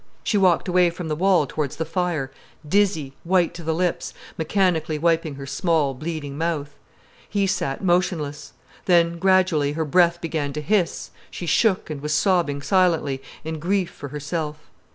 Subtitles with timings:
[0.23, 2.31] She walked away from the wall towards the fire,
[2.67, 6.73] dizzy, white to the lips, mechanically wiping her small, bleeding mouth.
[7.29, 8.53] He sat motionless.
[8.85, 13.91] Then, gradually, her breath began to hiss, she shook, and was sobbing silently, in grief
[13.91, 14.57] for herself.